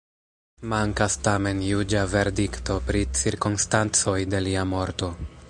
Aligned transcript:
Mankas 0.71 1.17
tamen 1.27 1.61
juĝa 1.65 2.01
verdikto 2.15 2.79
pri 2.89 3.05
cirkonstancoj 3.21 4.19
de 4.35 4.43
lia 4.49 4.67
morto. 4.75 5.15